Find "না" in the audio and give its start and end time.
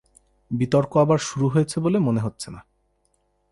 2.51-2.61